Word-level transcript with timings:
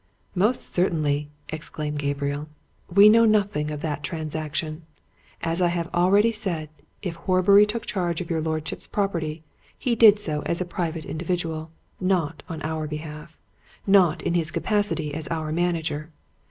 "Most 0.33 0.73
certainly!" 0.73 1.29
exclaimed 1.49 1.99
Gabriel. 1.99 2.49
"We 2.89 3.07
know 3.07 3.23
nothing 3.23 3.69
of 3.69 3.81
that 3.81 4.01
transaction. 4.01 4.81
As 5.43 5.61
I 5.61 5.67
have 5.67 5.93
already 5.93 6.31
said, 6.31 6.69
if 7.03 7.13
Horbury 7.17 7.67
took 7.67 7.85
charge 7.85 8.19
of 8.19 8.27
your 8.27 8.41
lordship's 8.41 8.87
property, 8.87 9.43
he 9.77 9.93
did 9.93 10.19
so 10.19 10.41
as 10.47 10.59
a 10.59 10.65
private 10.65 11.05
individual, 11.05 11.69
not 11.99 12.41
on 12.49 12.63
our 12.63 12.87
behalf, 12.87 13.37
not 13.85 14.23
in 14.23 14.33
his 14.33 14.49
capacity 14.49 15.13
as 15.13 15.27
our 15.27 15.51
manager. 15.51 16.09